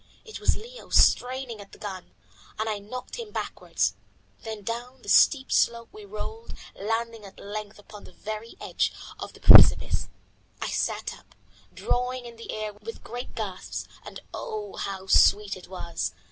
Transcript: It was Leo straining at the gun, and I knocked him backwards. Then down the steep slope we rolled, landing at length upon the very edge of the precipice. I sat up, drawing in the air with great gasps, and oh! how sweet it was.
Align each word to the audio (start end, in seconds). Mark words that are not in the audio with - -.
It 0.25 0.39
was 0.39 0.57
Leo 0.57 0.89
straining 0.89 1.61
at 1.61 1.73
the 1.73 1.77
gun, 1.77 2.09
and 2.57 2.67
I 2.67 2.79
knocked 2.79 3.17
him 3.19 3.29
backwards. 3.29 3.93
Then 4.41 4.63
down 4.63 5.03
the 5.03 5.09
steep 5.09 5.51
slope 5.51 5.89
we 5.91 6.05
rolled, 6.05 6.55
landing 6.75 7.23
at 7.23 7.37
length 7.39 7.77
upon 7.77 8.05
the 8.05 8.11
very 8.11 8.55
edge 8.59 8.91
of 9.19 9.33
the 9.33 9.39
precipice. 9.39 10.09
I 10.59 10.69
sat 10.69 11.13
up, 11.13 11.35
drawing 11.71 12.25
in 12.25 12.35
the 12.37 12.51
air 12.51 12.73
with 12.73 13.03
great 13.03 13.35
gasps, 13.35 13.87
and 14.03 14.21
oh! 14.33 14.75
how 14.75 15.05
sweet 15.05 15.55
it 15.55 15.67
was. 15.67 16.15